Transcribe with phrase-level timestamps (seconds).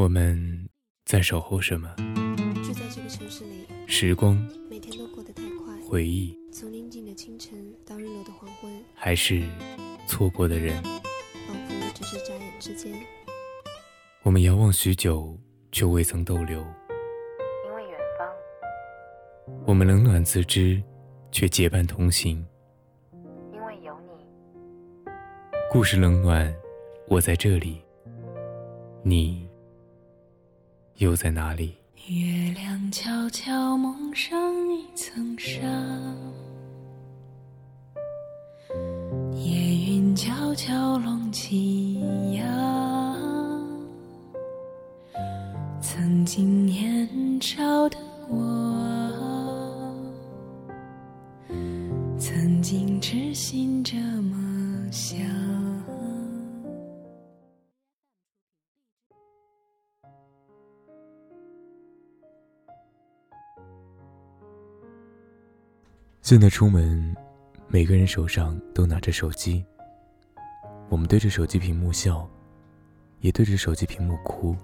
[0.00, 0.66] 我们
[1.04, 1.94] 在守候什么？
[2.64, 4.34] 住在这个城市里，时光、
[4.70, 5.78] 每天都过得太快。
[5.86, 9.46] 回忆，从宁静的清晨到日落的黄昏，还是
[10.06, 10.82] 错过的人？
[11.46, 12.94] 仿佛只是眨眼之间。
[14.22, 15.38] 我们遥望许久，
[15.70, 16.60] 却未曾逗留。
[17.66, 18.26] 因为远方，
[19.66, 20.82] 我们冷暖自知，
[21.30, 22.42] 却结伴同行。
[23.52, 24.24] 因为有你，
[25.70, 26.50] 故事冷暖，
[27.06, 27.84] 我在这里。
[29.02, 29.46] 你
[31.00, 31.72] 又在哪里？
[32.08, 34.38] 月亮悄悄蒙上
[34.68, 35.58] 一层纱，
[39.34, 39.50] 夜
[39.86, 41.94] 云悄悄拢起
[42.34, 43.16] 呀。
[45.80, 47.08] 曾经年
[47.40, 47.96] 少的
[48.28, 48.36] 我，
[52.18, 53.79] 曾经痴心
[66.30, 67.12] 现在出门，
[67.66, 69.66] 每个人手上都拿着手机。
[70.88, 72.24] 我们对着手机屏幕笑，
[73.18, 74.54] 也对着手机屏幕哭。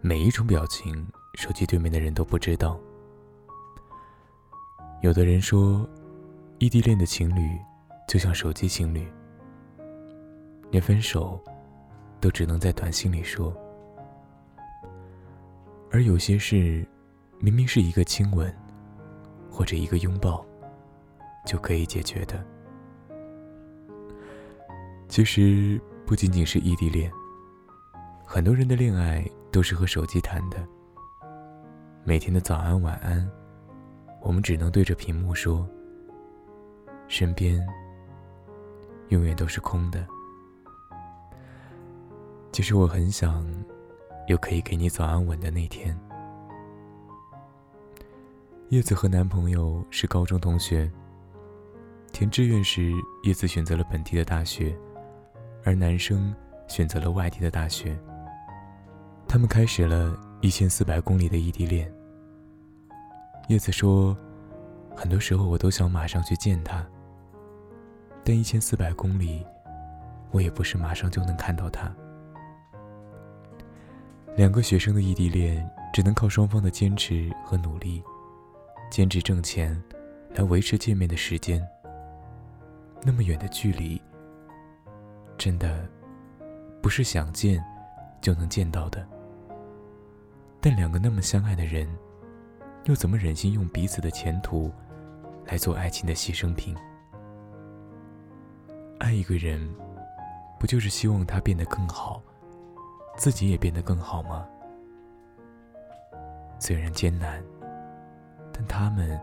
[0.00, 2.80] 每一种表情，手机对面的人都不知道。
[5.02, 5.86] 有的人说，
[6.56, 7.58] 异地恋的情侣
[8.08, 9.06] 就像手机情侣，
[10.70, 11.38] 连分手
[12.18, 13.54] 都只能在短信里说。
[15.90, 16.82] 而有些事，
[17.40, 18.50] 明明是一个亲吻。
[19.54, 20.44] 或者一个拥抱，
[21.46, 22.44] 就可以解决的。
[25.08, 27.08] 其实不仅仅是异地恋，
[28.24, 30.58] 很多人的恋爱都是和手机谈的。
[32.02, 33.30] 每天的早安晚安，
[34.20, 35.64] 我们只能对着屏幕说，
[37.06, 37.64] 身边
[39.10, 40.04] 永远都是空的。
[42.50, 43.46] 其实我很想
[44.26, 45.96] 有可以给你早安吻的那天。
[48.74, 50.90] 叶子和男朋友是高中同学。
[52.12, 52.92] 填志愿时，
[53.22, 54.76] 叶子选择了本地的大学，
[55.62, 56.34] 而男生
[56.66, 57.96] 选择了外地的大学。
[59.28, 61.88] 他们开始了一千四百公里的异地恋。
[63.46, 64.16] 叶子说
[64.96, 66.84] ：“很多时候我都想马上去见他，
[68.24, 69.46] 但一千四百公里，
[70.32, 71.94] 我也不是马上就能看到他。”
[74.34, 78.02] 两个学生的异地恋，只能靠双方的坚持和努力。
[78.90, 79.82] 兼职挣钱，
[80.34, 81.66] 来维持见面的时间。
[83.02, 84.00] 那么远的距离，
[85.36, 85.86] 真的
[86.80, 87.62] 不是想见
[88.20, 89.06] 就能见到的。
[90.60, 91.86] 但两个那么相爱的人，
[92.84, 94.72] 又怎么忍心用彼此的前途
[95.46, 96.74] 来做爱情的牺牲品？
[98.98, 99.68] 爱一个人，
[100.58, 102.22] 不就是希望他变得更好，
[103.16, 104.46] 自己也变得更好吗？
[106.58, 107.42] 虽然艰难。
[108.56, 109.20] 但他们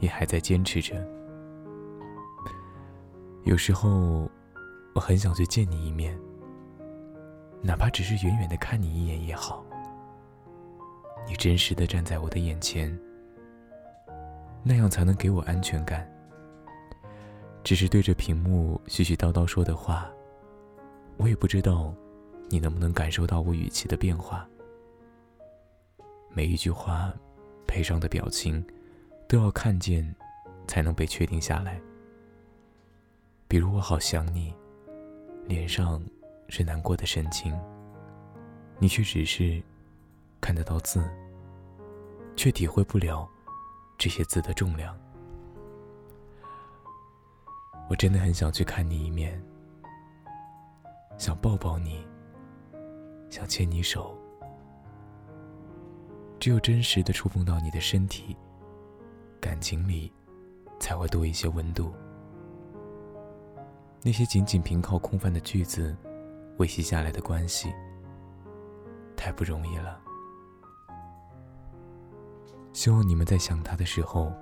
[0.00, 0.96] 也还在坚持着。
[3.44, 4.28] 有时候，
[4.92, 6.18] 我很想去见你一面，
[7.62, 9.64] 哪怕只是远远的看你一眼也好。
[11.28, 12.98] 你真实的站在我的眼前，
[14.64, 16.08] 那样才能给我安全感。
[17.62, 20.10] 只是对着屏幕絮絮叨叨说的话，
[21.16, 21.94] 我也不知道
[22.48, 24.44] 你能不能感受到我语气的变化。
[26.34, 27.14] 每一句话。
[27.72, 28.62] 配上的表情，
[29.26, 30.14] 都要看见，
[30.68, 31.80] 才能被确定下来。
[33.48, 34.54] 比如我好想你，
[35.46, 36.04] 脸上
[36.50, 37.58] 是难过的神情，
[38.78, 39.62] 你却只是
[40.38, 41.02] 看得到字，
[42.36, 43.26] 却体会不了
[43.96, 44.94] 这些字的重量。
[47.88, 49.42] 我真的很想去看你一面，
[51.16, 52.06] 想抱抱你，
[53.30, 54.21] 想牵你手。
[56.42, 58.36] 只有真实的触碰到你的身体，
[59.40, 60.12] 感情里
[60.80, 61.94] 才会多一些温度。
[64.02, 65.96] 那些仅仅凭靠空泛的句子
[66.56, 67.72] 维系下来的关系，
[69.16, 70.00] 太不容易了。
[72.72, 74.32] 希望你们在想他的时候，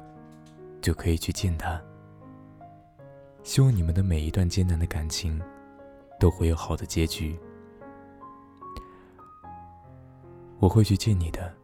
[0.80, 1.78] 就可以去见他。
[3.42, 5.38] 希望你们的每一段艰难的感情，
[6.18, 7.38] 都会有好的结局。
[10.60, 11.59] 我会去见你的。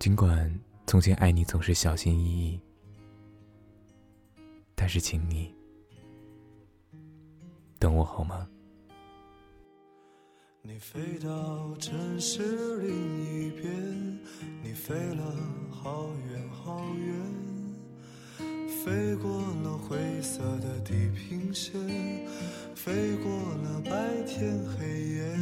[0.00, 0.50] 尽管
[0.86, 2.58] 从前爱你总是小心翼翼，
[4.74, 5.54] 但是请你
[7.78, 8.48] 等我好吗？
[10.62, 12.88] 你飞到城市另
[13.26, 14.18] 一边，
[14.62, 15.36] 你飞了
[15.70, 18.38] 好远好远，
[18.82, 19.30] 飞过
[19.62, 21.78] 了灰色的地平线，
[22.74, 25.36] 飞过了白天黑夜。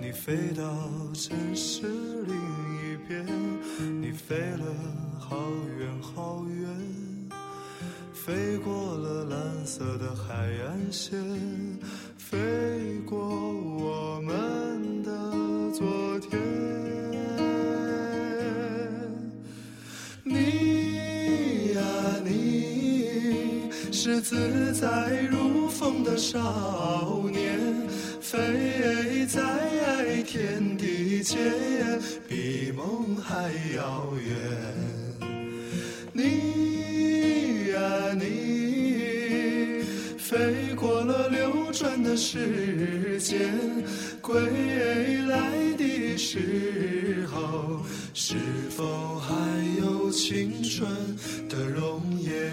[0.00, 0.64] 你飞到
[1.12, 1.82] 城市
[2.22, 2.63] 另一
[3.08, 3.24] 边，
[4.00, 4.64] 你飞了
[5.18, 5.36] 好
[5.78, 6.68] 远好远，
[8.12, 10.34] 飞过了蓝色的海
[10.66, 11.18] 岸线，
[12.16, 15.10] 飞过我们的
[15.72, 16.40] 昨天。
[20.22, 21.82] 你呀
[22.24, 27.88] 你，是自在如风的少年，
[28.20, 31.38] 飞在天地间，
[32.26, 32.53] 比
[32.86, 34.28] 梦还遥远。
[36.12, 37.80] 你呀
[38.12, 39.82] 你，
[40.18, 43.58] 飞过了流转的时间，
[44.20, 44.36] 归
[45.26, 47.80] 来的时候，
[48.12, 48.34] 是
[48.68, 49.34] 否还
[49.78, 50.86] 有青春
[51.48, 52.52] 的容颜？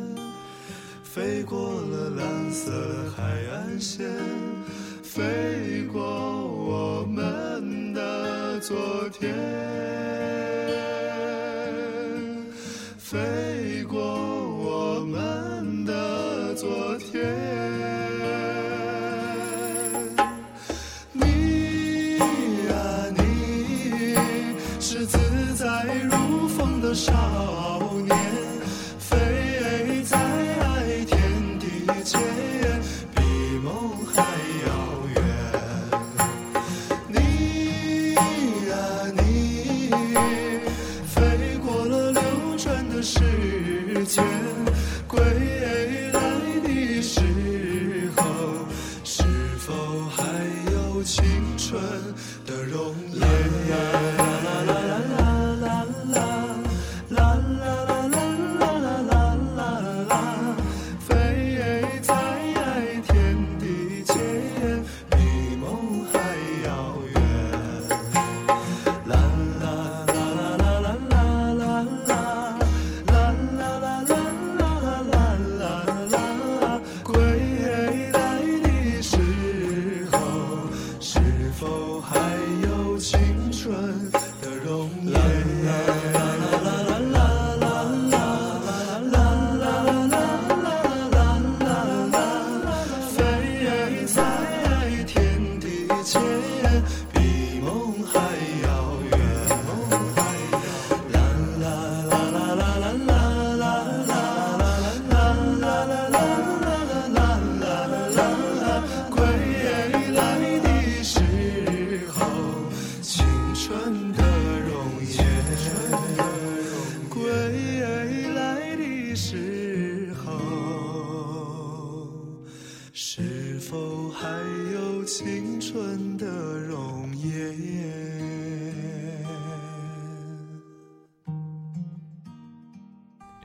[1.13, 2.71] 飞过了蓝色
[3.17, 3.21] 海
[3.51, 4.07] 岸线，
[5.03, 8.77] 飞过我们的昨
[9.09, 9.35] 天，
[12.97, 17.21] 飞过我们的昨天。
[21.11, 22.19] 你
[22.69, 22.73] 呀
[23.17, 24.15] 你，
[24.79, 25.17] 是自
[25.55, 27.11] 在如风的少
[43.01, 43.19] 时
[44.05, 44.70] 间。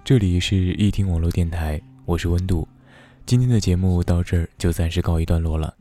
[0.06, 2.68] 这里是一听网络电台，我是温度。
[3.26, 5.74] 今天的节目到这儿就暂时告一段落了。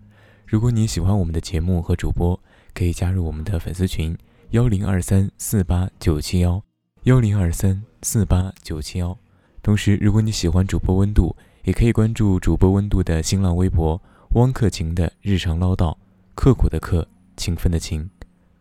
[0.47, 2.39] 如果你喜欢我们的节目和主播，
[2.73, 4.17] 可以加入我们的粉丝群
[4.49, 6.59] 幺零二三四八九七幺
[7.03, 9.15] 幺零二三四八九七幺。
[9.61, 14.01] 同时，如果你喜欢主播温度，也可以关注主播温度的新浪微博
[14.33, 15.95] “汪克勤的日常唠叨”，
[16.33, 18.09] 刻苦的刻，勤奋的勤。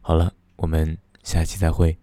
[0.02, 1.96] 好了，我们下期再会。